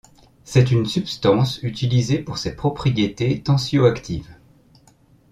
[0.43, 4.35] C'est une substance utilisée pour ses propriétés tensioactives.